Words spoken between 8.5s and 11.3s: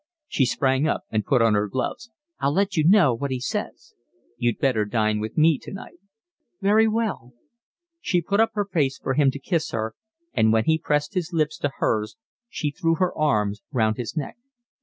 her face for him to kiss her, and when he pressed